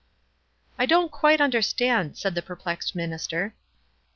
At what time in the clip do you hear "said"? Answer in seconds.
2.17-2.33